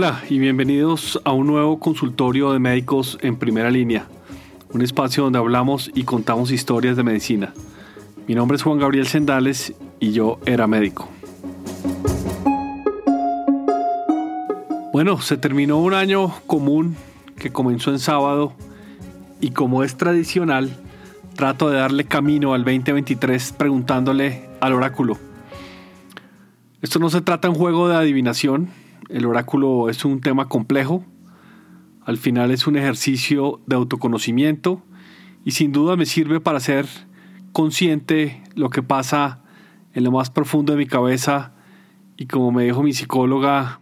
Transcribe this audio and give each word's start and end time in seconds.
Hola 0.00 0.22
y 0.30 0.38
bienvenidos 0.38 1.20
a 1.24 1.32
un 1.32 1.48
nuevo 1.48 1.80
consultorio 1.80 2.52
de 2.52 2.60
médicos 2.60 3.18
en 3.20 3.36
primera 3.36 3.68
línea, 3.68 4.06
un 4.72 4.80
espacio 4.80 5.24
donde 5.24 5.40
hablamos 5.40 5.90
y 5.92 6.04
contamos 6.04 6.52
historias 6.52 6.96
de 6.96 7.02
medicina. 7.02 7.52
Mi 8.28 8.36
nombre 8.36 8.54
es 8.54 8.62
Juan 8.62 8.78
Gabriel 8.78 9.08
Sendales 9.08 9.74
y 9.98 10.12
yo 10.12 10.38
era 10.46 10.68
médico. 10.68 11.08
Bueno, 14.92 15.20
se 15.20 15.36
terminó 15.36 15.78
un 15.78 15.94
año 15.94 16.32
común 16.46 16.94
que 17.36 17.50
comenzó 17.50 17.90
en 17.90 17.98
sábado 17.98 18.52
y 19.40 19.50
como 19.50 19.82
es 19.82 19.96
tradicional, 19.96 20.76
trato 21.34 21.70
de 21.70 21.78
darle 21.78 22.04
camino 22.04 22.54
al 22.54 22.62
2023 22.62 23.50
preguntándole 23.50 24.48
al 24.60 24.74
oráculo. 24.74 25.18
Esto 26.82 27.00
no 27.00 27.10
se 27.10 27.20
trata 27.20 27.48
de 27.48 27.54
un 27.54 27.58
juego 27.58 27.88
de 27.88 27.96
adivinación, 27.96 28.68
el 29.08 29.26
oráculo 29.26 29.88
es 29.88 30.04
un 30.04 30.20
tema 30.20 30.48
complejo, 30.48 31.04
al 32.04 32.16
final 32.16 32.50
es 32.50 32.66
un 32.66 32.76
ejercicio 32.76 33.60
de 33.66 33.76
autoconocimiento 33.76 34.82
y 35.44 35.52
sin 35.52 35.72
duda 35.72 35.96
me 35.96 36.06
sirve 36.06 36.40
para 36.40 36.60
ser 36.60 36.86
consciente 37.52 38.42
lo 38.54 38.70
que 38.70 38.82
pasa 38.82 39.42
en 39.94 40.04
lo 40.04 40.12
más 40.12 40.30
profundo 40.30 40.72
de 40.72 40.78
mi 40.78 40.86
cabeza 40.86 41.54
y 42.16 42.26
como 42.26 42.52
me 42.52 42.64
dijo 42.64 42.82
mi 42.82 42.92
psicóloga 42.92 43.80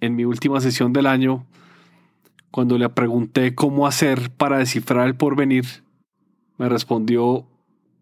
en 0.00 0.16
mi 0.16 0.24
última 0.24 0.60
sesión 0.60 0.92
del 0.92 1.06
año, 1.06 1.46
cuando 2.50 2.78
le 2.78 2.88
pregunté 2.88 3.54
cómo 3.54 3.86
hacer 3.86 4.30
para 4.30 4.58
descifrar 4.58 5.06
el 5.06 5.14
porvenir, 5.14 5.64
me 6.58 6.68
respondió, 6.68 7.46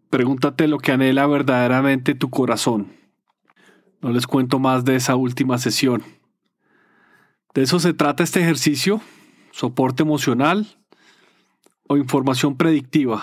pregúntate 0.09 0.67
lo 0.67 0.79
que 0.79 0.91
anhela 0.91 1.27
verdaderamente 1.27 2.15
tu 2.15 2.29
corazón. 2.29 2.87
No 4.01 4.11
les 4.11 4.27
cuento 4.27 4.59
más 4.59 4.85
de 4.85 4.95
esa 4.95 5.15
última 5.15 5.57
sesión. 5.57 6.03
De 7.59 7.63
eso 7.63 7.77
se 7.77 7.93
trata 7.93 8.23
este 8.23 8.39
ejercicio, 8.39 9.01
soporte 9.51 10.03
emocional 10.03 10.77
o 11.89 11.97
información 11.97 12.55
predictiva, 12.55 13.21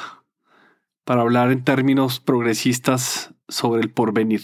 para 1.04 1.22
hablar 1.22 1.52
en 1.52 1.64
términos 1.64 2.20
progresistas 2.20 3.34
sobre 3.48 3.80
el 3.80 3.90
porvenir. 3.90 4.42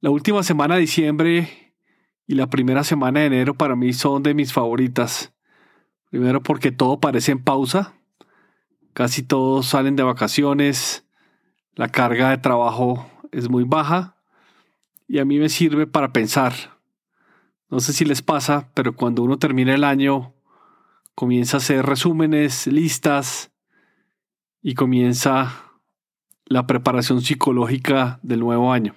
La 0.00 0.10
última 0.10 0.42
semana 0.42 0.74
de 0.74 0.80
diciembre 0.80 1.72
y 2.26 2.34
la 2.34 2.48
primera 2.48 2.82
semana 2.82 3.20
de 3.20 3.26
enero 3.26 3.54
para 3.54 3.76
mí 3.76 3.92
son 3.92 4.24
de 4.24 4.34
mis 4.34 4.52
favoritas. 4.52 5.32
Primero 6.10 6.42
porque 6.42 6.72
todo 6.72 6.98
parece 6.98 7.30
en 7.30 7.44
pausa, 7.44 7.94
casi 8.92 9.22
todos 9.22 9.66
salen 9.66 9.94
de 9.94 10.02
vacaciones, 10.02 11.06
la 11.76 11.86
carga 11.90 12.30
de 12.30 12.38
trabajo 12.38 13.08
es 13.30 13.48
muy 13.48 13.62
baja 13.62 14.16
y 15.06 15.20
a 15.20 15.24
mí 15.24 15.38
me 15.38 15.48
sirve 15.48 15.86
para 15.86 16.12
pensar. 16.12 16.75
No 17.68 17.80
sé 17.80 17.92
si 17.92 18.04
les 18.04 18.22
pasa, 18.22 18.70
pero 18.74 18.94
cuando 18.94 19.22
uno 19.22 19.38
termina 19.38 19.74
el 19.74 19.82
año, 19.82 20.34
comienza 21.14 21.56
a 21.56 21.58
hacer 21.58 21.84
resúmenes, 21.84 22.66
listas 22.68 23.50
y 24.62 24.74
comienza 24.74 25.66
la 26.44 26.66
preparación 26.66 27.22
psicológica 27.22 28.20
del 28.22 28.40
nuevo 28.40 28.72
año. 28.72 28.94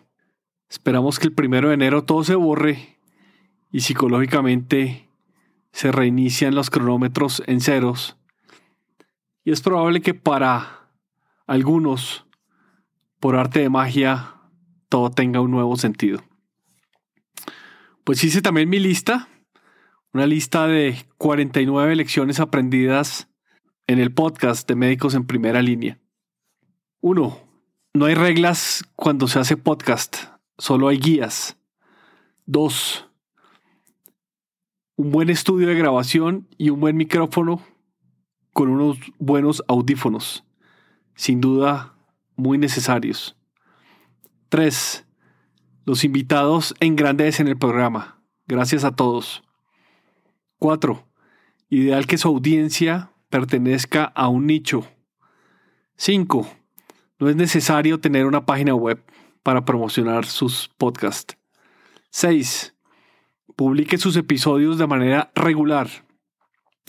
Esperamos 0.69 1.17
que 1.17 1.27
el 1.27 1.33
primero 1.33 1.69
de 1.69 1.73
enero 1.73 2.03
todo 2.03 2.23
se 2.23 2.35
borre 2.35 2.99
y 3.71 3.79
psicológicamente 3.81 5.09
se 5.71 5.91
reinician 5.91 6.53
los 6.53 6.69
cronómetros 6.69 7.41
en 7.47 7.61
ceros. 7.61 8.17
Y 9.43 9.51
es 9.51 9.61
probable 9.61 10.01
que 10.01 10.13
para 10.13 10.91
algunos, 11.47 12.27
por 13.19 13.35
arte 13.35 13.61
de 13.61 13.69
magia, 13.69 14.35
todo 14.89 15.09
tenga 15.09 15.41
un 15.41 15.49
nuevo 15.49 15.75
sentido. 15.75 16.21
Pues 18.09 18.23
hice 18.23 18.41
también 18.41 18.67
mi 18.69 18.79
lista, 18.79 19.29
una 20.13 20.25
lista 20.25 20.65
de 20.65 20.97
49 21.19 21.95
lecciones 21.95 22.39
aprendidas 22.39 23.29
en 23.85 23.99
el 23.99 24.11
podcast 24.11 24.67
de 24.67 24.73
Médicos 24.73 25.13
en 25.13 25.27
Primera 25.27 25.61
Línea. 25.61 25.99
1. 27.01 27.39
No 27.93 28.05
hay 28.05 28.15
reglas 28.15 28.83
cuando 28.95 29.27
se 29.27 29.37
hace 29.37 29.57
podcast, 29.57 30.23
solo 30.57 30.87
hay 30.87 30.97
guías. 30.97 31.59
2 32.47 33.07
un 34.95 35.11
buen 35.11 35.29
estudio 35.29 35.67
de 35.67 35.75
grabación 35.75 36.47
y 36.57 36.71
un 36.71 36.79
buen 36.79 36.97
micrófono 36.97 37.61
con 38.53 38.69
unos 38.69 38.97
buenos 39.19 39.63
audífonos. 39.67 40.43
Sin 41.13 41.41
duda, 41.41 41.93
muy 42.35 42.57
necesarios. 42.57 43.37
3. 44.49 45.05
Los 45.85 46.03
invitados 46.03 46.75
engrandecen 46.79 47.47
el 47.47 47.57
programa. 47.57 48.21
Gracias 48.47 48.83
a 48.83 48.95
todos. 48.95 49.43
4. 50.59 51.07
Ideal 51.69 52.07
que 52.07 52.17
su 52.17 52.27
audiencia 52.27 53.11
pertenezca 53.29 54.03
a 54.03 54.27
un 54.27 54.47
nicho. 54.47 54.85
5. 55.97 56.49
No 57.19 57.29
es 57.29 57.35
necesario 57.35 57.99
tener 57.99 58.25
una 58.25 58.45
página 58.45 58.73
web 58.75 59.03
para 59.43 59.65
promocionar 59.65 60.25
sus 60.25 60.69
podcasts. 60.77 61.37
6 62.11 62.73
Publique 63.55 63.97
sus 63.97 64.15
episodios 64.15 64.77
de 64.77 64.87
manera 64.87 65.31
regular. 65.35 65.89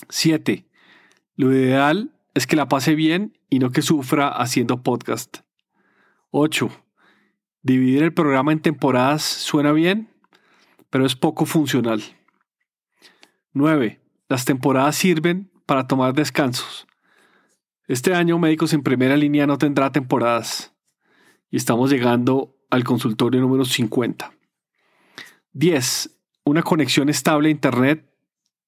7. 0.09 0.65
Lo 1.35 1.53
ideal 1.53 2.13
es 2.33 2.47
que 2.47 2.55
la 2.55 2.69
pase 2.69 2.95
bien 2.95 3.37
y 3.49 3.59
no 3.59 3.71
que 3.71 3.83
sufra 3.83 4.29
haciendo 4.29 4.83
podcast. 4.83 5.39
8. 6.31 6.71
Dividir 7.63 8.03
el 8.03 8.15
programa 8.15 8.53
en 8.53 8.61
temporadas 8.61 9.23
suena 9.23 9.73
bien, 9.73 10.09
pero 10.89 11.05
es 11.05 11.15
poco 11.15 11.45
funcional. 11.45 12.03
9. 13.53 14.01
Las 14.29 14.45
temporadas 14.45 14.97
sirven 14.97 15.51
para 15.67 15.87
tomar 15.87 16.15
descansos. 16.15 16.87
Este 17.87 18.15
año 18.15 18.39
Médicos 18.39 18.73
en 18.73 18.83
Primera 18.83 19.17
Línea 19.17 19.47
no 19.47 19.59
tendrá 19.59 19.93
temporadas 19.93 20.73
y 21.51 21.57
estamos 21.57 21.91
llegando 21.91 22.57
al 22.71 22.85
consultorio 22.85 23.41
número 23.41 23.65
50. 23.65 24.33
10. 25.53 26.17
Una 26.45 26.63
conexión 26.63 27.09
estable 27.09 27.49
a 27.49 27.53
Internet 27.53 28.09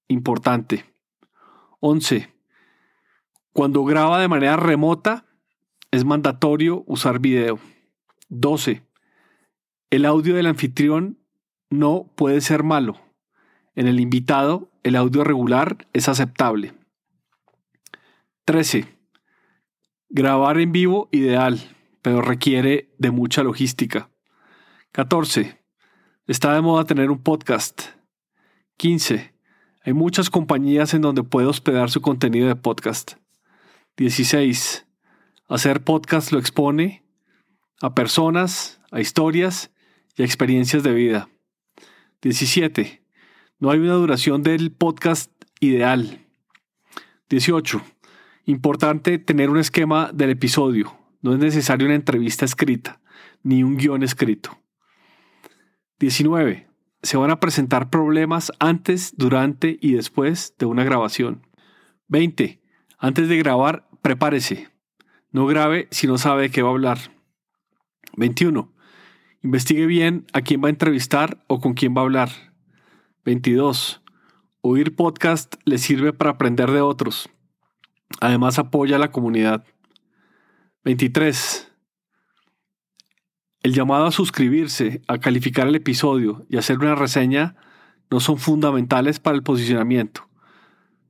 importante. 0.09 0.85
11. 1.81 2.29
Cuando 3.53 3.85
graba 3.85 4.21
de 4.21 4.29
manera 4.29 4.57
remota, 4.57 5.25
es 5.91 6.05
mandatorio 6.05 6.85
usar 6.87 7.19
video. 7.19 7.59
12. 8.33 8.83
El 9.91 10.07
audio 10.07 10.35
del 10.35 10.47
anfitrión 10.47 11.19
no 11.69 12.11
puede 12.15 12.41
ser 12.41 12.63
malo. 12.63 12.99
En 13.75 13.87
el 13.87 14.01
invitado, 14.01 14.71
el 14.85 14.97
audio 14.97 15.23
regular 15.23 15.87
es 15.93 16.09
aceptable. 16.09 16.73
13. 18.47 18.87
Grabar 20.09 20.59
en 20.59 20.73
vivo 20.73 21.11
ideal, 21.13 21.61
pero 22.01 22.23
requiere 22.23 22.89
de 22.97 23.11
mucha 23.11 23.43
logística. 23.43 24.09
14. 24.93 25.63
Está 26.27 26.55
de 26.55 26.63
moda 26.63 26.85
tener 26.85 27.11
un 27.11 27.23
podcast. 27.23 27.83
15. 28.79 29.35
Hay 29.85 29.93
muchas 29.93 30.31
compañías 30.31 30.95
en 30.95 31.03
donde 31.03 31.23
puede 31.23 31.49
hospedar 31.49 31.91
su 31.91 32.01
contenido 32.01 32.49
de 32.49 32.57
podcast. 32.57 33.17
16. 33.99 34.87
Hacer 35.49 35.85
podcast 35.85 36.33
lo 36.33 36.39
expone 36.39 37.03
a 37.83 37.95
personas, 37.95 38.81
a 38.93 39.01
historias 39.01 39.73
y 40.17 40.23
a 40.23 40.25
experiencias 40.25 40.85
de 40.85 40.95
vida. 40.95 41.29
17. 42.23 43.03
No 43.59 43.71
hay 43.71 43.81
una 43.81 43.95
duración 43.95 44.45
del 44.45 44.71
podcast 44.71 45.33
ideal. 45.59 46.25
18. 47.29 47.83
Importante 48.45 49.19
tener 49.19 49.51
un 49.51 49.59
esquema 49.59 50.13
del 50.15 50.31
episodio. 50.31 50.97
No 51.23 51.33
es 51.33 51.41
necesario 51.41 51.87
una 51.87 51.97
entrevista 51.97 52.45
escrita, 52.45 53.01
ni 53.43 53.65
un 53.65 53.77
guion 53.77 54.05
escrito. 54.05 54.57
19. 55.99 56.69
Se 57.03 57.17
van 57.17 57.33
a 57.33 57.41
presentar 57.41 57.91
problemas 57.91 58.53
antes, 58.61 59.15
durante 59.17 59.77
y 59.81 59.95
después 59.95 60.55
de 60.57 60.67
una 60.67 60.85
grabación. 60.85 61.49
20. 62.07 62.63
Antes 62.97 63.29
de 63.29 63.39
grabar, 63.39 63.89
prepárese. 64.03 64.69
No 65.33 65.47
grabe 65.47 65.89
si 65.91 66.07
no 66.07 66.17
sabe 66.17 66.43
de 66.43 66.51
qué 66.51 66.63
va 66.63 66.69
a 66.69 66.73
hablar. 66.73 67.22
21. 68.17 68.73
Investigue 69.43 69.87
bien 69.87 70.27
a 70.33 70.43
quién 70.43 70.63
va 70.63 70.69
a 70.69 70.71
entrevistar 70.71 71.43
o 71.47 71.61
con 71.61 71.75
quién 71.75 71.95
va 71.97 72.01
a 72.01 72.05
hablar. 72.05 72.31
22. 73.25 74.03
Oír 74.61 74.95
podcast 74.95 75.55
le 75.65 75.79
sirve 75.79 76.13
para 76.13 76.31
aprender 76.31 76.71
de 76.71 76.81
otros. 76.81 77.29
Además 78.21 78.59
apoya 78.59 78.97
a 78.97 78.99
la 79.01 79.11
comunidad. 79.11 79.65
23. 80.85 81.73
El 83.63 83.75
llamado 83.75 84.07
a 84.07 84.13
suscribirse, 84.13 85.03
a 85.07 85.19
calificar 85.19 85.69
el 85.69 85.77
episodio 85.77 86.47
y 86.49 86.57
hacer 86.57 86.79
una 86.79 86.95
reseña 86.95 87.57
no 88.11 88.21
son 88.21 88.39
fundamentales 88.39 89.21
para 89.21 89.37
el 89.37 89.43
posicionamiento, 89.43 90.29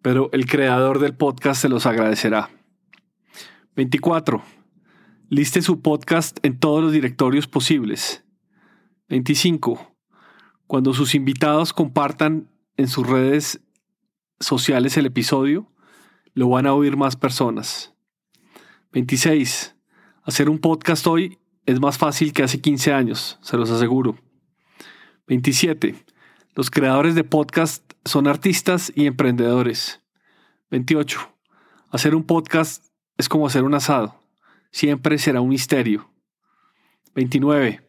pero 0.03 0.31
el 0.33 0.47
creador 0.47 0.99
del 0.99 1.17
podcast 1.17 1.61
se 1.61 1.69
los 1.69 1.87
agradecerá. 1.87 2.51
24. 3.75 4.43
Liste 5.35 5.63
su 5.63 5.81
podcast 5.81 6.39
en 6.43 6.59
todos 6.59 6.85
los 6.85 6.93
directorios 6.93 7.47
posibles. 7.47 8.23
25. 9.09 9.97
Cuando 10.67 10.93
sus 10.93 11.15
invitados 11.15 11.73
compartan 11.73 12.51
en 12.77 12.87
sus 12.87 13.07
redes 13.07 13.63
sociales 14.41 14.99
el 14.99 15.07
episodio, 15.07 15.73
lo 16.35 16.51
van 16.51 16.67
a 16.67 16.75
oír 16.75 16.99
más 16.99 17.17
personas. 17.17 17.95
26. 18.93 19.75
Hacer 20.23 20.51
un 20.51 20.59
podcast 20.59 21.07
hoy 21.07 21.39
es 21.65 21.81
más 21.81 21.97
fácil 21.97 22.35
que 22.35 22.43
hace 22.43 22.61
15 22.61 22.93
años, 22.93 23.39
se 23.41 23.57
los 23.57 23.71
aseguro. 23.71 24.19
27. 25.29 25.95
Los 26.55 26.71
creadores 26.71 27.15
de 27.15 27.25
podcast 27.25 27.91
son 28.05 28.27
artistas 28.27 28.93
y 28.95 29.07
emprendedores. 29.07 30.03
28. 30.71 31.21
Hacer 31.89 32.15
un 32.15 32.25
podcast 32.25 32.85
es 33.17 33.31
como 33.31 33.47
hacer 33.47 33.65
un 33.65 33.73
asado. 33.73 34.22
Siempre 34.73 35.19
será 35.19 35.41
un 35.41 35.51
misterio. 35.51 36.11
29. 37.15 37.87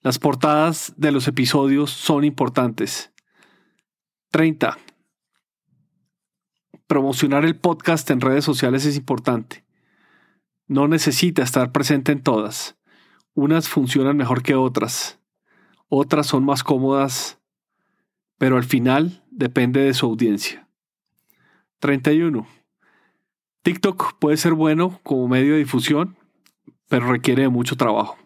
Las 0.00 0.18
portadas 0.18 0.94
de 0.96 1.10
los 1.10 1.26
episodios 1.28 1.90
son 1.90 2.24
importantes. 2.24 3.12
30. 4.30 4.78
Promocionar 6.86 7.44
el 7.44 7.56
podcast 7.56 8.08
en 8.10 8.20
redes 8.20 8.44
sociales 8.44 8.86
es 8.86 8.96
importante. 8.96 9.64
No 10.68 10.86
necesita 10.88 11.42
estar 11.42 11.72
presente 11.72 12.12
en 12.12 12.22
todas. 12.22 12.76
Unas 13.34 13.68
funcionan 13.68 14.16
mejor 14.16 14.42
que 14.42 14.54
otras. 14.54 15.18
Otras 15.88 16.28
son 16.28 16.44
más 16.44 16.62
cómodas, 16.62 17.40
pero 18.38 18.56
al 18.56 18.64
final 18.64 19.24
depende 19.30 19.80
de 19.80 19.94
su 19.94 20.06
audiencia. 20.06 20.68
31. 21.80 22.46
TikTok 23.64 24.18
puede 24.18 24.36
ser 24.36 24.52
bueno 24.52 25.00
como 25.02 25.26
medio 25.26 25.54
de 25.54 25.60
difusión, 25.60 26.18
pero 26.90 27.10
requiere 27.10 27.44
de 27.44 27.48
mucho 27.48 27.76
trabajo. 27.76 28.18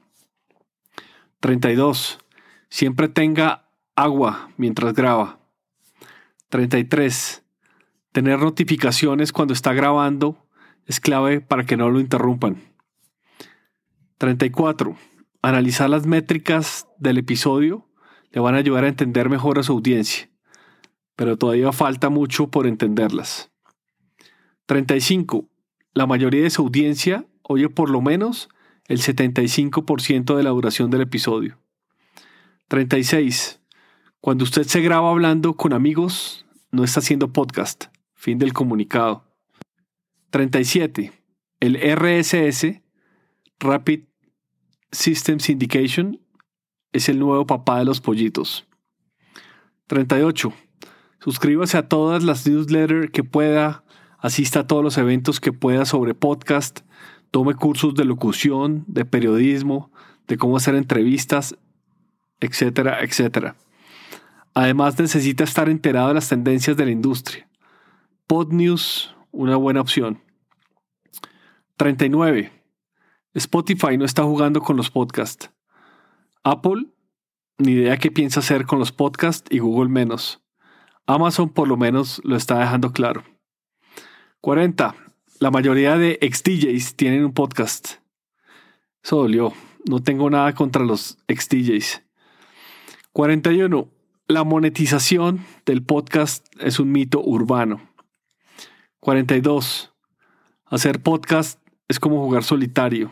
32. 1.39 2.19
Siempre 2.69 3.09
tenga 3.09 3.71
agua 3.95 4.51
mientras 4.57 4.95
graba. 4.95 5.39
33. 6.49 7.45
Tener 8.11 8.41
notificaciones 8.41 9.31
cuando 9.31 9.55
está 9.55 9.73
grabando 9.73 10.45
es 10.87 10.99
clave 10.99 11.41
para 11.41 11.65
que 11.65 11.77
no 11.77 11.89
lo 11.89 12.01
interrumpan. 12.01 12.61
34. 14.19 14.97
Analizar 15.41 15.89
las 15.89 16.05
métricas 16.05 16.89
del 16.99 17.17
episodio 17.17 17.89
le 18.33 18.41
van 18.41 18.57
a 18.57 18.59
ayudar 18.59 18.83
a 18.83 18.89
entender 18.89 19.29
mejor 19.29 19.61
a 19.61 19.63
su 19.63 19.71
audiencia, 19.71 20.29
pero 21.15 21.39
todavía 21.39 21.71
falta 21.71 22.09
mucho 22.09 22.49
por 22.49 22.67
entenderlas. 22.67 23.53
35. 24.69 25.49
La 25.95 26.07
mayoría 26.07 26.43
de 26.43 26.51
su 26.51 26.61
audiencia 26.61 27.25
oye 27.43 27.71
por 27.71 27.89
lo 27.89 28.03
menos 28.03 28.51
el 28.87 28.99
75% 28.99 30.37
de 30.37 30.43
la 30.43 30.51
duración 30.51 30.91
del 30.91 31.01
episodio. 31.01 31.59
36. 32.69 33.63
Cuando 34.21 34.45
usted 34.45 34.65
se 34.65 34.83
graba 34.83 35.11
hablando 35.11 35.57
con 35.57 35.73
amigos, 35.73 36.45
no 36.71 36.85
está 36.85 37.01
haciendo 37.01 37.33
podcast. 37.33 37.87
Fin 38.13 38.37
del 38.37 38.53
comunicado. 38.53 39.25
37. 40.33 41.13
El 41.61 41.77
RSS, 41.77 42.83
Rapid 43.61 44.03
System 44.93 45.41
Syndication, 45.41 46.21
es 46.93 47.09
el 47.09 47.19
nuevo 47.19 47.47
papá 47.47 47.79
de 47.79 47.87
los 47.87 48.03
pollitos. 48.03 48.67
38. 49.87 50.53
Suscríbase 51.21 51.79
a 51.79 51.89
todas 51.89 52.23
las 52.23 52.47
newsletters 52.47 53.11
que 53.11 53.25
pueda, 53.25 53.83
asista 54.19 54.61
a 54.61 54.67
todos 54.67 54.85
los 54.85 54.99
eventos 54.99 55.41
que 55.41 55.53
pueda 55.53 55.85
sobre 55.85 56.15
podcast, 56.15 56.81
tome 57.31 57.55
cursos 57.55 57.95
de 57.95 58.05
locución, 58.05 58.85
de 58.87 59.05
periodismo, 59.05 59.91
de 60.27 60.37
cómo 60.37 60.57
hacer 60.57 60.75
entrevistas, 60.75 61.57
etcétera, 62.41 63.03
etcétera. 63.03 63.57
Además 64.55 64.99
necesita 64.99 65.45
estar 65.45 65.69
enterado 65.69 66.09
de 66.09 66.15
las 66.15 66.29
tendencias 66.29 66.77
de 66.77 66.85
la 66.85 66.91
industria. 66.91 67.49
PodNews, 68.27 69.15
una 69.31 69.57
buena 69.57 69.81
opción. 69.81 70.21
39. 71.77 72.53
Spotify 73.35 73.97
no 73.97 74.05
está 74.05 74.25
jugando 74.25 74.61
con 74.61 74.77
los 74.77 74.91
podcasts. 74.91 75.51
Apple, 76.43 76.87
ni 77.59 77.73
idea 77.73 77.99
qué 77.99 78.11
piensa 78.11 78.41
hacer 78.41 78.67
con 78.67 78.79
los 78.79 78.91
podcasts 78.91 79.49
y 79.51 79.61
Google 79.61 79.89
menos. 79.89 80.43
Amazon 81.07 81.49
por 81.49 81.69
lo 81.69 81.77
menos 81.77 82.21
lo 82.25 82.37
está 82.37 82.59
dejando 82.59 82.93
claro. 82.93 83.23
40. 84.41 84.95
La 85.41 85.51
mayoría 85.51 85.97
de 85.97 86.17
ex 86.21 86.45
DJs 86.45 86.95
tienen 86.95 87.25
un 87.25 87.33
podcast. 87.33 87.95
Eso 89.03 89.17
dolió. 89.17 89.53
No 89.89 90.01
tengo 90.01 90.31
nada 90.31 90.55
contra 90.55 90.85
los 90.85 91.19
ex 91.27 91.49
DJs. 91.49 92.03
41. 93.13 93.89
La 94.29 94.45
monetización 94.45 95.45
del 95.67 95.83
podcast 95.83 96.47
es 96.61 96.79
un 96.79 96.93
mito 96.93 97.21
urbano. 97.21 97.81
42. 99.01 99.93
Hacer 100.67 101.03
podcast 101.03 101.61
es 101.89 101.99
como 101.99 102.23
jugar 102.23 102.45
solitario. 102.45 103.11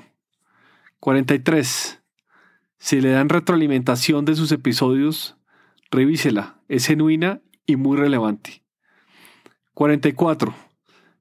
43. 1.00 2.02
Si 2.78 3.00
le 3.00 3.10
dan 3.10 3.30
retroalimentación 3.30 4.24
de 4.26 4.36
sus 4.36 4.52
episodios, 4.52 5.36
revísela. 5.90 6.60
Es 6.68 6.86
genuina 6.86 7.40
y 7.66 7.74
muy 7.74 7.96
relevante. 7.96 8.62
44. 9.74 10.65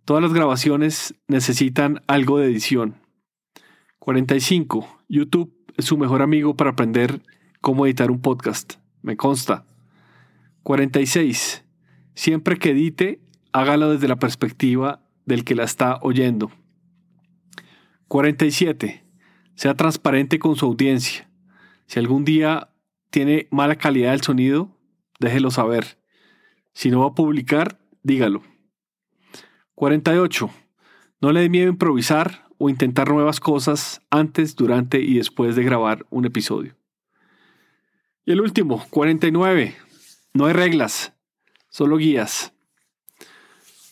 Todas 0.05 0.21
las 0.21 0.33
grabaciones 0.33 1.15
necesitan 1.27 2.03
algo 2.05 2.37
de 2.37 2.45
edición. 2.45 2.95
45. 3.97 4.87
YouTube 5.09 5.51
es 5.77 5.85
su 5.85 5.97
mejor 5.97 6.21
amigo 6.21 6.55
para 6.55 6.69
aprender 6.69 7.23
cómo 7.59 7.87
editar 7.87 8.11
un 8.11 8.21
podcast. 8.21 8.75
Me 9.01 9.17
consta. 9.17 9.65
46. 10.61 11.65
Siempre 12.13 12.57
que 12.57 12.69
edite, 12.69 13.19
hágalo 13.51 13.89
desde 13.89 14.07
la 14.07 14.17
perspectiva 14.17 15.01
del 15.25 15.43
que 15.43 15.55
la 15.55 15.63
está 15.63 15.97
oyendo. 16.03 16.51
47. 18.07 19.03
Sea 19.55 19.73
transparente 19.73 20.37
con 20.37 20.55
su 20.55 20.67
audiencia. 20.67 21.27
Si 21.87 21.97
algún 21.97 22.25
día 22.25 22.69
tiene 23.09 23.47
mala 23.49 23.75
calidad 23.75 24.11
del 24.11 24.21
sonido, 24.21 24.69
déjelo 25.19 25.49
saber. 25.49 25.97
Si 26.73 26.91
no 26.91 26.99
va 26.99 27.07
a 27.07 27.15
publicar, 27.15 27.79
dígalo. 28.03 28.43
48. 29.75 30.49
No 31.21 31.31
le 31.31 31.41
dé 31.41 31.49
miedo 31.49 31.69
improvisar 31.69 32.45
o 32.57 32.69
intentar 32.69 33.09
nuevas 33.09 33.39
cosas 33.39 34.01
antes, 34.09 34.55
durante 34.55 34.99
y 34.99 35.15
después 35.15 35.55
de 35.55 35.63
grabar 35.63 36.05
un 36.09 36.25
episodio. 36.25 36.75
Y 38.25 38.31
el 38.31 38.41
último, 38.41 38.85
49. 38.89 39.75
No 40.33 40.45
hay 40.45 40.53
reglas, 40.53 41.13
solo 41.69 41.97
guías. 41.97 42.53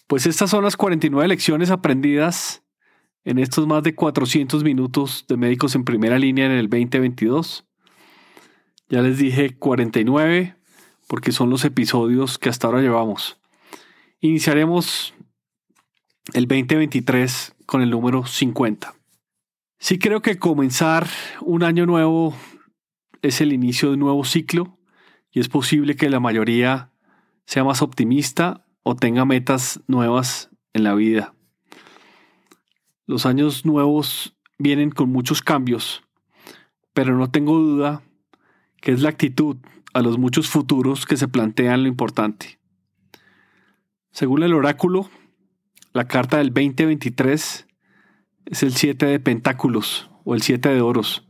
Pues 0.08 0.25
estas 0.25 0.50
son 0.50 0.63
las 0.63 0.75
49 0.78 1.28
lecciones 1.28 1.70
aprendidas 1.70 2.63
en 3.25 3.40
estos 3.40 3.68
más 3.68 3.84
de 3.84 3.96
400 3.96 4.63
minutos 4.63 5.25
de 5.28 5.38
médicos 5.38 5.75
en 5.75 5.86
primera 5.86 6.20
línea 6.20 6.46
en 6.46 6.52
el 6.52 6.70
2022. 6.70 7.66
Ya 8.90 9.02
les 9.02 9.18
dije 9.18 9.58
49 9.58 10.56
porque 11.08 11.32
son 11.32 11.50
los 11.50 11.66
episodios 11.66 12.38
que 12.38 12.50
hasta 12.50 12.68
ahora 12.68 12.82
llevamos. 12.82 13.40
Iniciaremos 14.20 15.13
el 16.32 16.48
2023 16.48 17.56
con 17.65 17.82
el 17.82 17.89
número 17.89 18.25
50. 18.25 18.96
Sí 19.77 20.00
creo 20.00 20.22
que 20.22 20.39
comenzar 20.39 21.08
un 21.42 21.63
año 21.63 21.86
nuevo 21.86 22.34
es 23.22 23.42
el 23.42 23.51
inicio 23.51 23.89
de 23.89 23.96
un 23.96 24.00
nuevo 24.00 24.24
ciclo 24.24 24.77
y 25.32 25.42
es 25.42 25.50
posible 25.50 25.96
que 25.96 26.10
la 26.10 26.22
mayoría 26.22 26.92
sea 27.46 27.65
más 27.65 27.82
optimista 27.82 28.65
o 28.84 28.96
tenga 28.96 29.25
metas 29.25 29.82
nuevas 29.88 30.50
en 30.72 30.84
la 30.84 30.94
vida. 30.94 31.34
Los 33.06 33.25
años 33.25 33.65
nuevos 33.65 34.38
vienen 34.58 34.92
con 34.92 35.10
muchos 35.10 35.42
cambios, 35.42 36.03
pero 36.94 37.18
no 37.18 37.30
tengo 37.30 37.58
duda 37.58 38.01
que 38.80 38.94
es 38.94 39.01
la 39.01 39.10
actitud 39.10 39.58
a 39.94 40.01
los 40.01 40.18
muchos 40.18 40.48
futuros 40.48 41.06
que 41.06 41.18
se 41.18 41.27
plantean 41.27 41.84
lo 41.84 41.89
importante. 41.89 42.60
Según 44.12 44.44
el 44.44 44.53
oráculo, 44.53 45.10
la 45.94 46.08
carta 46.08 46.38
del 46.38 46.48
2023 46.48 47.68
es 48.46 48.64
el 48.64 48.74
7 48.74 49.06
de 49.06 49.20
pentáculos 49.20 50.10
o 50.24 50.34
el 50.34 50.42
7 50.42 50.70
de 50.70 50.82
oros. 50.82 51.28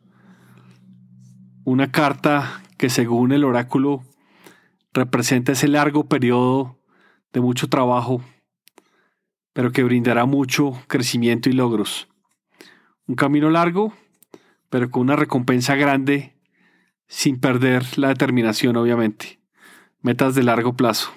Una 1.66 1.92
carta 1.92 2.64
que 2.78 2.90
según 2.90 3.34
el 3.34 3.44
oráculo 3.44 4.04
representa 4.94 5.52
ese 5.52 5.68
largo 5.68 6.08
periodo 6.08 6.80
de 7.34 7.42
mucho 7.42 7.68
trabajo, 7.68 8.24
pero 9.52 9.74
que 9.74 9.84
brindará 9.84 10.26
mucho 10.26 10.82
crecimiento 10.88 11.50
y 11.50 11.54
logros. 11.54 12.08
Un 13.06 13.16
camino 13.16 13.50
largo, 13.50 13.94
pero 14.70 14.90
con 14.90 15.02
una 15.02 15.18
recompensa 15.18 15.76
grande, 15.76 16.38
sin 17.08 17.38
perder 17.38 17.98
la 17.98 18.08
determinación, 18.08 18.78
obviamente. 18.78 19.42
Metas 20.02 20.36
de 20.36 20.44
largo 20.44 20.78
plazo. 20.78 21.12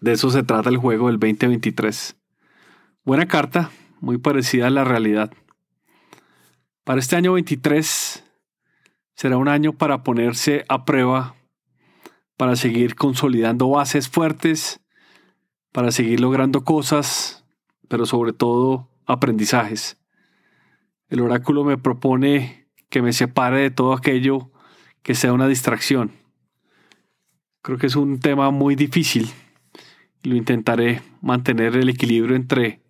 De 0.00 0.12
eso 0.12 0.30
se 0.30 0.42
trata 0.42 0.70
el 0.70 0.78
juego 0.78 1.08
del 1.08 1.18
2023. 1.18 2.16
Buena 3.04 3.26
carta, 3.26 3.70
muy 4.00 4.18
parecida 4.18 4.68
a 4.68 4.70
la 4.70 4.84
realidad. 4.84 5.32
Para 6.84 7.00
este 7.00 7.16
año 7.16 7.32
23 7.32 8.24
será 9.14 9.36
un 9.38 9.48
año 9.48 9.72
para 9.72 10.02
ponerse 10.04 10.64
a 10.68 10.84
prueba 10.84 11.34
para 12.42 12.56
seguir 12.56 12.96
consolidando 12.96 13.68
bases 13.68 14.08
fuertes, 14.08 14.80
para 15.70 15.92
seguir 15.92 16.18
logrando 16.18 16.64
cosas, 16.64 17.44
pero 17.88 18.04
sobre 18.04 18.32
todo 18.32 18.88
aprendizajes. 19.06 19.96
El 21.08 21.20
oráculo 21.20 21.62
me 21.62 21.78
propone 21.78 22.68
que 22.88 23.00
me 23.00 23.12
separe 23.12 23.60
de 23.60 23.70
todo 23.70 23.92
aquello 23.92 24.50
que 25.02 25.14
sea 25.14 25.32
una 25.32 25.46
distracción. 25.46 26.12
Creo 27.62 27.78
que 27.78 27.86
es 27.86 27.94
un 27.94 28.18
tema 28.18 28.50
muy 28.50 28.74
difícil 28.74 29.30
y 30.22 30.28
lo 30.28 30.36
intentaré 30.36 31.02
mantener 31.20 31.76
el 31.76 31.88
equilibrio 31.88 32.34
entre 32.34 32.81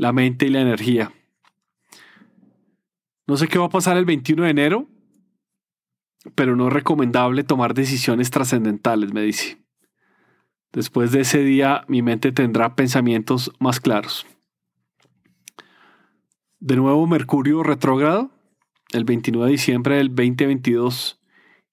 la 0.00 0.14
mente 0.14 0.46
y 0.46 0.48
la 0.48 0.62
energía. 0.62 1.12
No 3.26 3.36
sé 3.36 3.48
qué 3.48 3.58
va 3.58 3.66
a 3.66 3.68
pasar 3.68 3.98
el 3.98 4.06
21 4.06 4.44
de 4.44 4.48
enero, 4.48 4.86
pero 6.34 6.56
no 6.56 6.68
es 6.68 6.72
recomendable 6.72 7.44
tomar 7.44 7.74
decisiones 7.74 8.30
trascendentales, 8.30 9.12
me 9.12 9.20
dice. 9.20 9.58
Después 10.72 11.12
de 11.12 11.20
ese 11.20 11.40
día 11.40 11.84
mi 11.86 12.00
mente 12.00 12.32
tendrá 12.32 12.76
pensamientos 12.76 13.52
más 13.58 13.78
claros. 13.78 14.26
De 16.60 16.76
nuevo 16.76 17.06
Mercurio 17.06 17.62
retrógrado. 17.62 18.30
El 18.94 19.04
29 19.04 19.48
de 19.48 19.52
diciembre 19.52 19.96
del 19.96 20.08
2022 20.08 21.20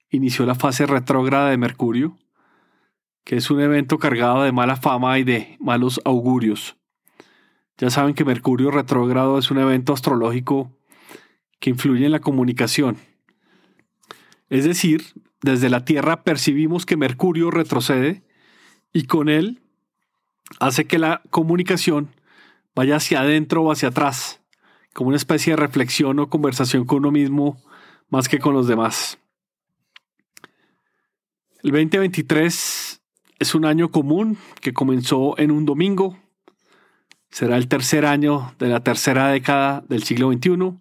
inició 0.10 0.46
la 0.46 0.56
fase 0.56 0.86
retrógrada 0.86 1.50
de 1.50 1.58
Mercurio, 1.58 2.18
que 3.24 3.38
es 3.38 3.50
un 3.50 3.62
evento 3.62 3.98
cargado 4.00 4.44
de 4.44 4.52
mala 4.52 4.76
fama 4.76 5.18
y 5.18 5.24
de 5.24 5.56
malos 5.62 6.02
augurios. 6.04 6.77
Ya 7.78 7.90
saben 7.90 8.16
que 8.16 8.26
Mercurio 8.26 8.72
retrógrado 8.72 9.38
es 9.38 9.52
un 9.52 9.60
evento 9.60 9.94
astrológico 9.94 10.72
que 11.60 11.70
influye 11.70 12.06
en 12.06 12.12
la 12.12 12.20
comunicación. 12.20 12.98
Es 14.50 14.66
decir, 14.66 15.04
desde 15.42 15.70
la 15.70 15.86
Tierra 15.86 16.24
percibimos 16.24 16.86
que 16.86 16.98
Mercurio 16.98 17.52
retrocede 17.52 18.24
y 18.94 19.06
con 19.06 19.30
él 19.30 19.62
hace 20.60 20.86
que 20.86 20.98
la 20.98 21.22
comunicación 21.30 22.10
vaya 22.74 22.96
hacia 22.96 23.22
adentro 23.22 23.64
o 23.64 23.72
hacia 23.72 23.90
atrás, 23.90 24.42
como 24.94 25.10
una 25.10 25.18
especie 25.18 25.54
de 25.54 25.58
reflexión 25.58 26.20
o 26.20 26.30
conversación 26.30 26.86
con 26.86 27.00
uno 27.00 27.12
mismo 27.12 27.62
más 28.10 28.30
que 28.30 28.40
con 28.40 28.54
los 28.54 28.68
demás. 28.68 29.20
El 31.64 31.72
2023 31.72 33.02
es 33.40 33.56
un 33.56 33.66
año 33.66 33.92
común 33.92 34.38
que 34.62 34.74
comenzó 34.74 35.38
en 35.38 35.52
un 35.52 35.66
domingo. 35.66 36.18
Será 37.30 37.58
el 37.58 37.68
tercer 37.68 38.06
año 38.06 38.56
de 38.58 38.68
la 38.70 38.84
tercera 38.84 39.28
década 39.28 39.84
del 39.90 40.04
siglo 40.04 40.32
XXI 40.32 40.78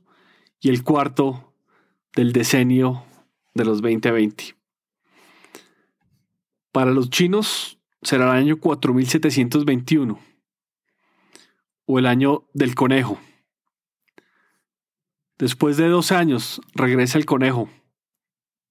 y 0.61 0.71
el 0.71 0.83
cuarto 0.83 1.53
del 2.15 2.33
decenio 2.33 3.05
de 3.55 3.65
los 3.65 3.83
2020. 3.83 4.57
Para 6.73 6.91
los 6.91 7.11
chinos 7.11 7.79
será 8.03 8.25
el 8.33 8.45
año 8.45 8.57
4721 8.59 10.19
o 11.87 11.99
el 11.99 12.07
año 12.07 12.49
del 12.53 12.75
conejo. 12.75 13.19
Después 15.39 15.77
de 15.77 15.89
dos 15.89 16.13
años 16.13 16.61
regresa 16.75 17.19
el 17.19 17.27
conejo. 17.27 17.69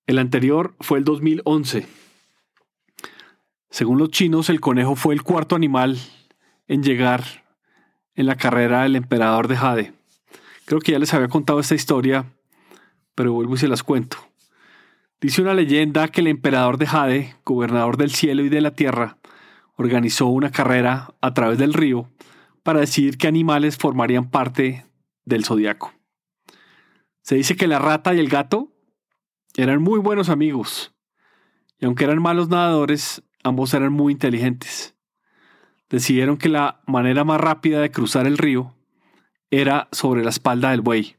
El 0.07 0.19
anterior 0.19 0.75
fue 0.79 0.97
el 0.99 1.03
2011. 1.03 1.87
Según 3.69 3.99
los 3.99 4.09
chinos, 4.09 4.49
el 4.49 4.61
conejo 4.61 4.95
fue 4.95 5.13
el 5.13 5.21
cuarto 5.21 5.55
animal 5.55 5.99
en 6.67 6.81
llegar 6.81 7.44
en 8.15 8.25
la 8.25 8.35
carrera 8.35 8.83
del 8.83 8.95
emperador 8.95 9.47
de 9.47 9.57
Jade. 9.57 9.93
Creo 10.65 10.79
que 10.79 10.93
ya 10.93 10.99
les 10.99 11.13
había 11.13 11.27
contado 11.27 11.59
esta 11.59 11.75
historia, 11.75 12.25
pero 13.13 13.33
vuelvo 13.33 13.55
y 13.55 13.57
se 13.57 13.67
las 13.67 13.83
cuento. 13.83 14.17
Dice 15.21 15.41
una 15.41 15.53
leyenda 15.53 16.07
que 16.07 16.21
el 16.21 16.27
emperador 16.27 16.77
de 16.77 16.87
Jade, 16.87 17.35
gobernador 17.45 17.97
del 17.97 18.11
cielo 18.11 18.43
y 18.43 18.49
de 18.49 18.61
la 18.61 18.71
tierra, 18.71 19.17
organizó 19.75 20.27
una 20.27 20.51
carrera 20.51 21.13
a 21.21 21.33
través 21.33 21.57
del 21.57 21.73
río 21.73 22.09
para 22.63 22.79
decidir 22.79 23.17
qué 23.17 23.27
animales 23.27 23.77
formarían 23.77 24.29
parte 24.29 24.85
del 25.23 25.45
zodiaco. 25.45 25.93
Se 27.21 27.35
dice 27.35 27.55
que 27.55 27.67
la 27.67 27.79
rata 27.79 28.13
y 28.13 28.19
el 28.19 28.29
gato 28.29 28.71
eran 29.55 29.81
muy 29.81 29.99
buenos 29.99 30.29
amigos, 30.29 30.93
y 31.79 31.85
aunque 31.85 32.03
eran 32.03 32.21
malos 32.21 32.49
nadadores, 32.49 33.23
ambos 33.43 33.73
eran 33.73 33.93
muy 33.93 34.13
inteligentes. 34.13 34.94
Decidieron 35.95 36.35
que 36.35 36.49
la 36.49 36.81
manera 36.87 37.23
más 37.23 37.39
rápida 37.39 37.79
de 37.79 37.89
cruzar 37.89 38.27
el 38.27 38.37
río 38.37 38.75
era 39.49 39.87
sobre 39.93 40.25
la 40.25 40.29
espalda 40.29 40.71
del 40.71 40.81
buey. 40.81 41.15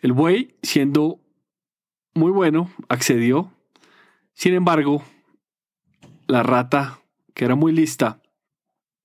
El 0.00 0.12
buey, 0.12 0.56
siendo 0.60 1.20
muy 2.12 2.32
bueno, 2.32 2.68
accedió. 2.88 3.52
Sin 4.32 4.54
embargo, 4.54 5.04
la 6.26 6.42
rata, 6.42 6.98
que 7.32 7.44
era 7.44 7.54
muy 7.54 7.70
lista, 7.70 8.20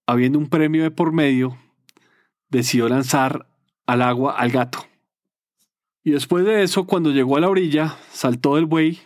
habiendo 0.07 0.39
un 0.39 0.50
premio 0.50 0.81
de 0.81 0.89
por 0.89 1.12
medio, 1.12 1.55
decidió 2.50 2.89
lanzar 2.89 3.48
al 3.86 4.01
agua 4.01 4.36
al 4.36 4.50
gato. 4.50 4.79
Y 6.03 6.10
después 6.10 6.43
de 6.43 6.63
eso, 6.63 6.88
cuando 6.88 7.12
llegó 7.12 7.38
a 7.38 7.41
la 7.41 7.50
orilla, 7.50 7.98
saltó 8.12 8.55
del 8.55 8.65
buey 8.65 9.00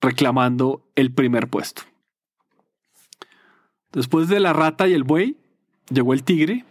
reclamando 0.00 0.90
el 0.94 1.12
primer 1.12 1.48
puesto. 1.48 1.82
Después 3.92 4.28
de 4.28 4.40
la 4.40 4.52
rata 4.52 4.88
y 4.88 4.94
el 4.94 5.04
buey, 5.04 5.36
llegó 5.90 6.12
el 6.12 6.22
tigre 6.24 6.64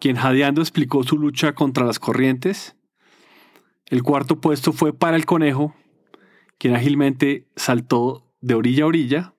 quien 0.00 0.16
jadeando 0.16 0.62
explicó 0.62 1.04
su 1.04 1.18
lucha 1.18 1.54
contra 1.54 1.84
las 1.84 2.00
corrientes. 2.00 2.74
El 3.86 4.02
cuarto 4.02 4.40
puesto 4.40 4.72
fue 4.72 4.92
para 4.92 5.16
el 5.16 5.26
conejo, 5.26 5.74
quien 6.58 6.74
ágilmente 6.74 7.46
saltó 7.54 8.26
de 8.40 8.54
orilla 8.54 8.84
a 8.84 8.86
orilla, 8.86 9.34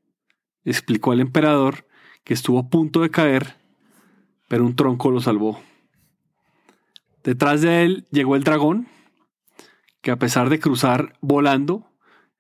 explicó 0.64 1.12
al 1.12 1.20
emperador 1.20 1.88
que 2.24 2.36
estuvo 2.36 2.60
a 2.60 2.70
punto 2.70 3.02
de 3.02 3.10
caer, 3.10 3.56
pero 4.48 4.64
un 4.64 4.76
tronco 4.76 5.10
lo 5.10 5.20
salvó. 5.20 5.60
Detrás 7.24 7.62
de 7.62 7.84
él 7.84 8.08
llegó 8.12 8.36
el 8.36 8.44
dragón, 8.44 8.88
que 10.02 10.12
a 10.12 10.18
pesar 10.18 10.50
de 10.50 10.60
cruzar 10.60 11.18
volando, 11.22 11.88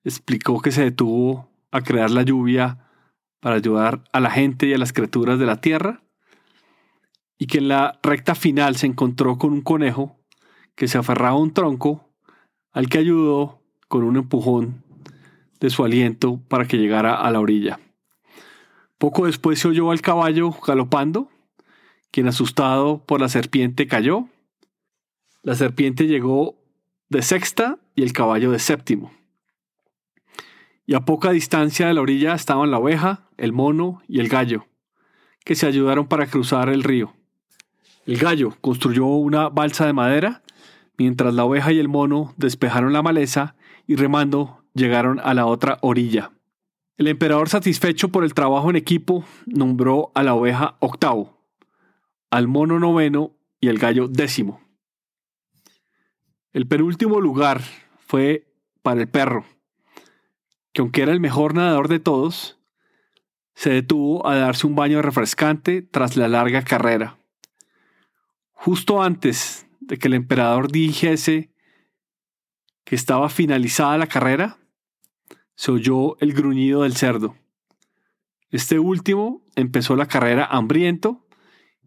explicó 0.03 0.61
que 0.61 0.71
se 0.71 0.83
detuvo 0.83 1.49
a 1.71 1.81
crear 1.81 2.11
la 2.11 2.21
lluvia 2.21 2.90
para 3.41 3.57
ayudar 3.57 4.03
a 4.13 4.21
la 4.21 4.29
gente 4.29 4.67
y 4.67 4.73
a 4.73 4.77
las 4.77 4.93
criaturas 4.93 5.37
de 5.37 5.45
la 5.45 5.59
tierra 5.59 6.01
y 7.37 7.47
que 7.47 7.57
en 7.57 7.67
la 7.67 7.99
recta 8.03 8.35
final 8.35 8.77
se 8.77 8.85
encontró 8.85 9.37
con 9.37 9.51
un 9.51 9.61
conejo 9.61 10.15
que 10.75 10.87
se 10.87 10.97
aferraba 10.97 11.31
a 11.31 11.39
un 11.39 11.53
tronco 11.53 12.07
al 12.71 12.87
que 12.87 12.99
ayudó 12.99 13.59
con 13.87 14.03
un 14.03 14.15
empujón 14.15 14.83
de 15.59 15.69
su 15.69 15.83
aliento 15.83 16.39
para 16.47 16.65
que 16.65 16.77
llegara 16.77 17.15
a 17.15 17.31
la 17.31 17.39
orilla. 17.39 17.79
Poco 18.97 19.25
después 19.25 19.59
se 19.59 19.67
oyó 19.67 19.89
al 19.89 20.01
caballo 20.01 20.51
galopando, 20.65 21.29
quien 22.11 22.27
asustado 22.27 23.03
por 23.03 23.19
la 23.19 23.29
serpiente 23.29 23.87
cayó. 23.87 24.27
La 25.41 25.55
serpiente 25.55 26.05
llegó 26.05 26.55
de 27.09 27.23
sexta 27.23 27.79
y 27.95 28.03
el 28.03 28.13
caballo 28.13 28.51
de 28.51 28.59
séptimo. 28.59 29.11
Y 30.91 30.93
a 30.93 31.05
poca 31.05 31.31
distancia 31.31 31.87
de 31.87 31.93
la 31.93 32.01
orilla 32.01 32.33
estaban 32.33 32.69
la 32.69 32.77
oveja, 32.77 33.29
el 33.37 33.53
mono 33.53 34.01
y 34.09 34.19
el 34.19 34.27
gallo, 34.27 34.67
que 35.45 35.55
se 35.55 35.65
ayudaron 35.65 36.09
para 36.09 36.27
cruzar 36.27 36.67
el 36.67 36.83
río. 36.83 37.13
El 38.05 38.17
gallo 38.17 38.57
construyó 38.59 39.05
una 39.05 39.47
balsa 39.47 39.85
de 39.85 39.93
madera, 39.93 40.41
mientras 40.97 41.33
la 41.33 41.45
oveja 41.45 41.71
y 41.71 41.79
el 41.79 41.87
mono 41.87 42.33
despejaron 42.35 42.91
la 42.91 43.01
maleza 43.01 43.55
y 43.87 43.95
remando 43.95 44.65
llegaron 44.73 45.21
a 45.21 45.33
la 45.33 45.45
otra 45.45 45.77
orilla. 45.81 46.31
El 46.97 47.07
emperador 47.07 47.47
satisfecho 47.47 48.09
por 48.09 48.25
el 48.25 48.33
trabajo 48.33 48.69
en 48.69 48.75
equipo 48.75 49.23
nombró 49.45 50.11
a 50.13 50.23
la 50.23 50.33
oveja 50.33 50.75
octavo, 50.79 51.41
al 52.31 52.49
mono 52.49 52.79
noveno 52.79 53.31
y 53.61 53.69
al 53.69 53.77
gallo 53.77 54.09
décimo. 54.09 54.59
El 56.51 56.67
penúltimo 56.67 57.21
lugar 57.21 57.61
fue 58.07 58.53
para 58.81 58.99
el 58.99 59.07
perro, 59.07 59.45
que 60.73 60.81
aunque 60.81 61.01
era 61.01 61.11
el 61.11 61.19
mejor 61.19 61.53
nadador 61.53 61.87
de 61.87 61.99
todos, 61.99 62.59
se 63.53 63.69
detuvo 63.69 64.27
a 64.27 64.35
darse 64.35 64.65
un 64.67 64.75
baño 64.75 65.01
refrescante 65.01 65.81
tras 65.81 66.15
la 66.17 66.27
larga 66.27 66.63
carrera. 66.63 67.17
Justo 68.51 69.01
antes 69.01 69.67
de 69.79 69.97
que 69.97 70.07
el 70.07 70.13
emperador 70.13 70.71
dijese 70.71 71.51
que 72.83 72.95
estaba 72.95 73.29
finalizada 73.29 73.97
la 73.97 74.07
carrera, 74.07 74.57
se 75.55 75.71
oyó 75.71 76.17
el 76.19 76.33
gruñido 76.33 76.83
del 76.83 76.95
cerdo. 76.95 77.35
Este 78.49 78.79
último 78.79 79.45
empezó 79.55 79.95
la 79.95 80.07
carrera 80.07 80.45
hambriento 80.45 81.27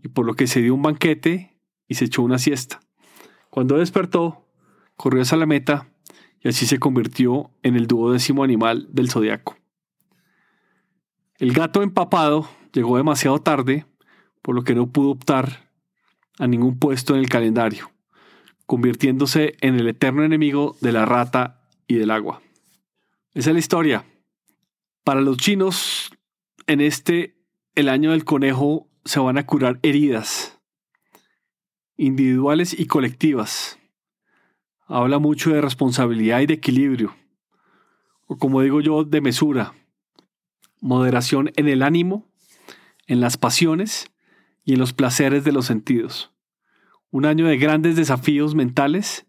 y 0.02 0.08
por 0.08 0.26
lo 0.26 0.34
que 0.34 0.46
se 0.46 0.62
dio 0.62 0.74
un 0.74 0.82
banquete 0.82 1.58
y 1.88 1.94
se 1.94 2.06
echó 2.06 2.22
una 2.22 2.38
siesta. 2.38 2.80
Cuando 3.50 3.78
despertó, 3.78 4.46
corrió 4.96 5.22
hacia 5.22 5.38
la 5.38 5.46
meta 5.46 5.93
y 6.44 6.48
así 6.48 6.66
se 6.66 6.78
convirtió 6.78 7.50
en 7.62 7.74
el 7.74 7.86
duodécimo 7.86 8.44
animal 8.44 8.86
del 8.90 9.10
zodiaco. 9.10 9.56
El 11.38 11.52
gato 11.52 11.82
empapado 11.82 12.48
llegó 12.72 12.98
demasiado 12.98 13.40
tarde, 13.40 13.86
por 14.42 14.54
lo 14.54 14.62
que 14.62 14.74
no 14.74 14.92
pudo 14.92 15.10
optar 15.10 15.70
a 16.38 16.46
ningún 16.46 16.78
puesto 16.78 17.14
en 17.14 17.20
el 17.20 17.30
calendario, 17.30 17.90
convirtiéndose 18.66 19.56
en 19.62 19.76
el 19.76 19.88
eterno 19.88 20.22
enemigo 20.22 20.76
de 20.82 20.92
la 20.92 21.06
rata 21.06 21.62
y 21.88 21.94
del 21.94 22.10
agua. 22.10 22.42
Esa 23.32 23.50
es 23.50 23.54
la 23.54 23.60
historia. 23.60 24.04
Para 25.02 25.22
los 25.22 25.38
chinos, 25.38 26.12
en 26.66 26.80
este, 26.80 27.36
el 27.74 27.88
año 27.88 28.10
del 28.10 28.24
conejo, 28.24 28.88
se 29.04 29.18
van 29.18 29.38
a 29.38 29.46
curar 29.46 29.80
heridas 29.82 30.60
individuales 31.96 32.78
y 32.78 32.86
colectivas. 32.86 33.78
Habla 34.86 35.18
mucho 35.18 35.50
de 35.50 35.60
responsabilidad 35.60 36.40
y 36.40 36.46
de 36.46 36.54
equilibrio, 36.54 37.16
o 38.26 38.36
como 38.36 38.60
digo 38.60 38.80
yo, 38.80 39.04
de 39.04 39.20
mesura, 39.20 39.74
moderación 40.80 41.50
en 41.56 41.68
el 41.68 41.82
ánimo, 41.82 42.28
en 43.06 43.20
las 43.20 43.36
pasiones 43.38 44.10
y 44.62 44.74
en 44.74 44.78
los 44.78 44.92
placeres 44.92 45.44
de 45.44 45.52
los 45.52 45.66
sentidos. 45.66 46.32
Un 47.10 47.24
año 47.24 47.46
de 47.46 47.56
grandes 47.56 47.96
desafíos 47.96 48.54
mentales 48.54 49.26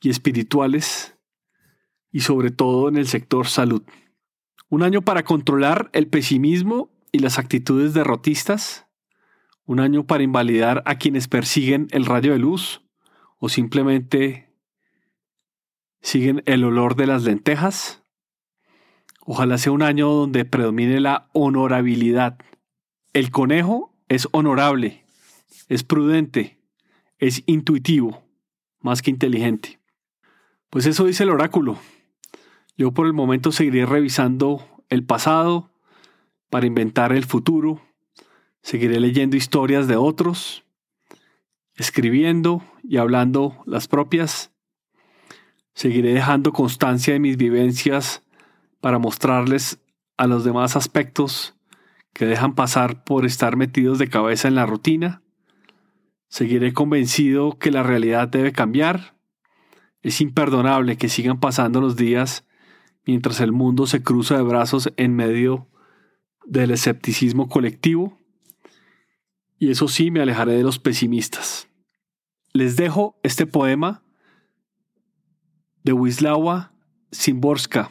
y 0.00 0.08
espirituales 0.08 1.16
y 2.10 2.20
sobre 2.20 2.50
todo 2.50 2.88
en 2.88 2.96
el 2.96 3.08
sector 3.08 3.46
salud. 3.46 3.82
Un 4.70 4.82
año 4.82 5.02
para 5.02 5.24
controlar 5.24 5.90
el 5.92 6.06
pesimismo 6.06 6.90
y 7.12 7.18
las 7.18 7.38
actitudes 7.38 7.94
derrotistas. 7.94 8.86
Un 9.64 9.80
año 9.80 10.06
para 10.06 10.22
invalidar 10.22 10.82
a 10.86 10.96
quienes 10.96 11.28
persiguen 11.28 11.88
el 11.90 12.06
rayo 12.06 12.32
de 12.32 12.38
luz 12.38 12.82
o 13.38 13.48
simplemente 13.48 14.47
siguen 16.00 16.42
el 16.46 16.64
olor 16.64 16.96
de 16.96 17.06
las 17.06 17.24
lentejas. 17.24 18.02
Ojalá 19.24 19.58
sea 19.58 19.72
un 19.72 19.82
año 19.82 20.08
donde 20.08 20.44
predomine 20.44 21.00
la 21.00 21.28
honorabilidad. 21.32 22.38
El 23.12 23.30
conejo 23.30 23.94
es 24.08 24.28
honorable, 24.32 25.04
es 25.68 25.84
prudente, 25.84 26.58
es 27.18 27.42
intuitivo, 27.46 28.22
más 28.80 29.02
que 29.02 29.10
inteligente. 29.10 29.80
Pues 30.70 30.86
eso 30.86 31.04
dice 31.04 31.24
el 31.24 31.30
oráculo. 31.30 31.78
Yo 32.76 32.92
por 32.92 33.06
el 33.06 33.12
momento 33.12 33.52
seguiré 33.52 33.86
revisando 33.86 34.64
el 34.88 35.04
pasado 35.04 35.70
para 36.50 36.66
inventar 36.66 37.12
el 37.12 37.24
futuro. 37.24 37.82
Seguiré 38.62 39.00
leyendo 39.00 39.36
historias 39.36 39.88
de 39.88 39.96
otros, 39.96 40.64
escribiendo 41.74 42.62
y 42.82 42.98
hablando 42.98 43.62
las 43.66 43.88
propias. 43.88 44.52
Seguiré 45.78 46.12
dejando 46.12 46.52
constancia 46.52 47.12
de 47.12 47.20
mis 47.20 47.36
vivencias 47.36 48.24
para 48.80 48.98
mostrarles 48.98 49.80
a 50.16 50.26
los 50.26 50.42
demás 50.42 50.74
aspectos 50.74 51.54
que 52.12 52.26
dejan 52.26 52.56
pasar 52.56 53.04
por 53.04 53.24
estar 53.24 53.54
metidos 53.54 54.00
de 54.00 54.08
cabeza 54.08 54.48
en 54.48 54.56
la 54.56 54.66
rutina. 54.66 55.22
Seguiré 56.26 56.72
convencido 56.72 57.60
que 57.60 57.70
la 57.70 57.84
realidad 57.84 58.26
debe 58.26 58.50
cambiar. 58.50 59.14
Es 60.02 60.20
imperdonable 60.20 60.96
que 60.96 61.08
sigan 61.08 61.38
pasando 61.38 61.80
los 61.80 61.94
días 61.94 62.44
mientras 63.06 63.38
el 63.38 63.52
mundo 63.52 63.86
se 63.86 64.02
cruza 64.02 64.36
de 64.36 64.42
brazos 64.42 64.92
en 64.96 65.14
medio 65.14 65.68
del 66.44 66.72
escepticismo 66.72 67.48
colectivo. 67.48 68.18
Y 69.60 69.70
eso 69.70 69.86
sí, 69.86 70.10
me 70.10 70.22
alejaré 70.22 70.54
de 70.54 70.64
los 70.64 70.80
pesimistas. 70.80 71.68
Les 72.52 72.74
dejo 72.74 73.20
este 73.22 73.46
poema 73.46 74.02
de 75.88 75.94
Wisława 75.94 76.70
Szymborska, 77.12 77.90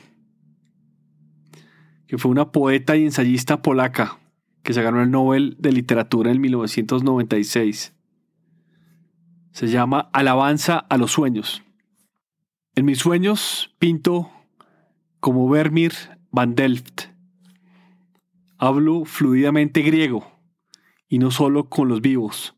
que 2.06 2.20
fue 2.20 2.30
una 2.30 2.51
poeta 2.51 2.96
y 2.96 3.04
ensayista 3.06 3.63
polaca 3.63 4.20
que 4.62 4.75
se 4.75 4.84
ganó 4.84 5.01
el 5.01 5.10
Nobel 5.10 5.56
de 5.58 5.72
Literatura 5.72 6.32
en 6.32 6.39
1996. 6.39 7.96
Se 9.51 9.68
llama 9.68 10.12
Alabanza 10.13 10.77
a 10.77 10.98
los 10.98 11.12
sueños. 11.12 11.63
En 12.75 12.86
mis 12.86 13.00
sueños 13.00 13.74
pinto 13.80 14.30
como 15.20 15.50
Vermeer 15.50 16.20
van 16.29 16.53
Delft. 16.53 17.05
Hablo 18.60 19.05
fluidamente 19.05 19.81
griego 19.81 20.31
y 21.07 21.18
no 21.18 21.31
solo 21.31 21.68
con 21.68 21.88
los 21.88 22.01
vivos. 22.01 22.55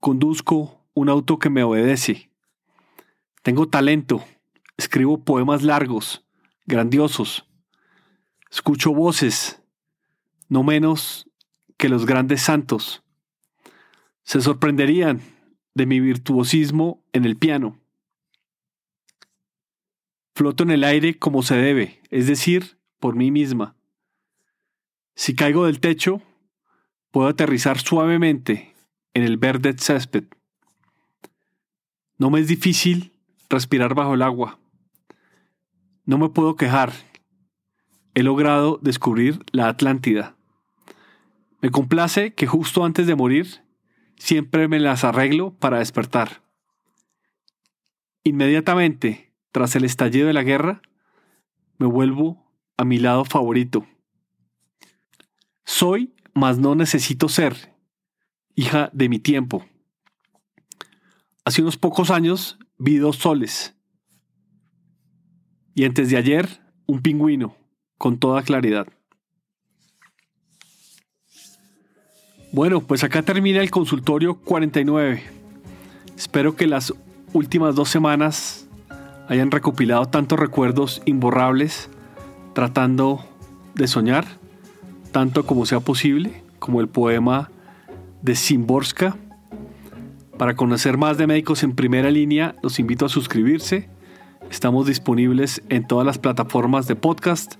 Conduzco 0.00 0.84
un 0.94 1.10
auto 1.10 1.38
que 1.38 1.48
me 1.48 1.62
obedece. 1.62 2.25
Tengo 3.46 3.68
talento. 3.68 4.24
Escribo 4.76 5.22
poemas 5.22 5.62
largos, 5.62 6.26
grandiosos. 6.64 7.48
Escucho 8.50 8.92
voces, 8.92 9.62
no 10.48 10.64
menos 10.64 11.30
que 11.76 11.88
los 11.88 12.06
grandes 12.06 12.42
santos. 12.42 13.04
Se 14.24 14.40
sorprenderían 14.40 15.20
de 15.74 15.86
mi 15.86 16.00
virtuosismo 16.00 17.04
en 17.12 17.24
el 17.24 17.36
piano. 17.36 17.78
Floto 20.34 20.64
en 20.64 20.72
el 20.72 20.82
aire 20.82 21.16
como 21.16 21.44
se 21.44 21.54
debe, 21.54 22.02
es 22.10 22.26
decir, 22.26 22.80
por 22.98 23.14
mí 23.14 23.30
misma. 23.30 23.76
Si 25.14 25.36
caigo 25.36 25.66
del 25.66 25.78
techo, 25.78 26.20
puedo 27.12 27.28
aterrizar 27.28 27.78
suavemente 27.78 28.74
en 29.14 29.22
el 29.22 29.36
verde 29.36 29.76
césped. 29.78 30.24
No 32.18 32.30
me 32.30 32.40
es 32.40 32.48
difícil 32.48 33.12
respirar 33.48 33.94
bajo 33.94 34.14
el 34.14 34.22
agua. 34.22 34.58
No 36.04 36.18
me 36.18 36.28
puedo 36.28 36.56
quejar. 36.56 36.92
He 38.14 38.22
logrado 38.22 38.78
descubrir 38.82 39.44
la 39.52 39.68
Atlántida. 39.68 40.36
Me 41.60 41.70
complace 41.70 42.34
que 42.34 42.46
justo 42.46 42.84
antes 42.84 43.06
de 43.06 43.16
morir 43.16 43.64
siempre 44.16 44.68
me 44.68 44.78
las 44.78 45.04
arreglo 45.04 45.54
para 45.54 45.78
despertar. 45.78 46.42
Inmediatamente 48.24 49.26
tras 49.56 49.74
el 49.74 49.84
estallido 49.84 50.26
de 50.26 50.34
la 50.34 50.42
guerra, 50.42 50.82
me 51.78 51.86
vuelvo 51.86 52.52
a 52.76 52.84
mi 52.84 52.98
lado 52.98 53.24
favorito. 53.24 53.86
Soy, 55.64 56.14
mas 56.34 56.58
no 56.58 56.74
necesito 56.74 57.30
ser, 57.30 57.74
hija 58.54 58.90
de 58.92 59.08
mi 59.08 59.18
tiempo. 59.18 59.64
Hace 61.46 61.62
unos 61.62 61.78
pocos 61.78 62.10
años 62.10 62.58
vi 62.78 62.96
dos 62.96 63.16
soles. 63.16 63.74
Y 65.74 65.84
antes 65.84 66.10
de 66.10 66.16
ayer, 66.16 66.48
un 66.86 67.02
pingüino, 67.02 67.56
con 67.98 68.18
toda 68.18 68.42
claridad. 68.42 68.86
Bueno, 72.52 72.80
pues 72.80 73.04
acá 73.04 73.22
termina 73.22 73.60
el 73.60 73.70
consultorio 73.70 74.36
49. 74.36 75.22
Espero 76.16 76.56
que 76.56 76.66
las 76.66 76.94
últimas 77.32 77.74
dos 77.74 77.90
semanas 77.90 78.66
hayan 79.28 79.50
recopilado 79.50 80.06
tantos 80.06 80.38
recuerdos 80.38 81.02
imborrables 81.04 81.90
tratando 82.54 83.22
de 83.74 83.86
soñar, 83.86 84.26
tanto 85.12 85.44
como 85.44 85.66
sea 85.66 85.80
posible, 85.80 86.42
como 86.58 86.80
el 86.80 86.88
poema 86.88 87.50
de 88.22 88.34
Simborska. 88.34 89.16
Para 90.38 90.54
conocer 90.54 90.98
más 90.98 91.16
de 91.16 91.26
médicos 91.26 91.62
en 91.62 91.74
primera 91.74 92.10
línea, 92.10 92.56
los 92.62 92.78
invito 92.78 93.06
a 93.06 93.08
suscribirse. 93.08 93.88
Estamos 94.50 94.86
disponibles 94.86 95.62
en 95.70 95.86
todas 95.86 96.04
las 96.04 96.18
plataformas 96.18 96.86
de 96.86 96.94
podcast. 96.94 97.54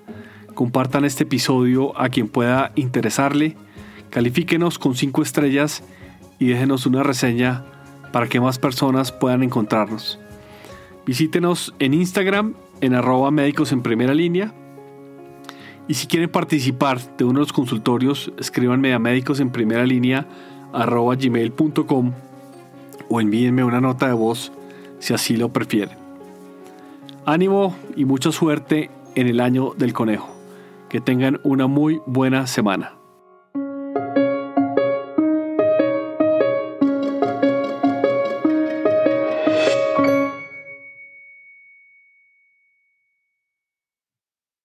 Compartan 0.55 1.07
este 1.07 1.23
episodio 1.23 1.99
a 1.99 2.11
quien 2.11 2.29
pueda 2.29 2.73
interesarle. 2.75 3.57
Califíquenos 4.11 4.79
con 4.79 4.95
5 4.95 5.23
estrellas 5.23 5.85
y 6.39 6.49
déjenos 6.49 6.85
una 6.85 7.03
reseña 7.03 7.65
para 8.13 8.29
que 8.29 8.41
más 8.41 8.59
personas 8.59 9.11
puedan 9.11 9.43
encontrarnos. 9.43 10.19
Visítenos 11.07 11.75
en 11.79 11.95
Instagram 11.95 12.57
en 12.83 12.93
arroba 12.95 13.31
médicos 13.31 13.73
en 13.73 13.81
primera 13.81 14.13
línea. 14.13 14.53
Y 15.89 15.95
si 15.95 16.07
quieren 16.09 16.29
participar 16.29 17.01
de 17.17 17.25
uno 17.25 17.35
de 17.35 17.47
los 17.47 17.55
consultorios, 17.55 18.33
escríbanme 18.39 18.93
a 18.93 18.99
médicos 18.99 19.41
en 19.41 19.49
primera 19.49 19.87
línea 19.87 20.29
o 23.09 23.21
envíenme 23.21 23.65
una 23.65 23.81
nota 23.81 24.07
de 24.09 24.15
voz 24.15 24.53
si 24.99 25.15
así 25.15 25.37
lo 25.37 25.51
prefieren. 25.51 25.97
Ánimo 27.25 27.77
y 27.97 28.05
mucha 28.05 28.33
suerte 28.33 28.91
en 29.15 29.27
el 29.27 29.41
año 29.41 29.73
del 29.77 29.93
conejo. 29.93 30.29
Que 30.89 31.01
tengan 31.01 31.41
una 31.43 31.67
muy 31.67 32.01
buena 32.07 32.47
semana. 32.47 32.96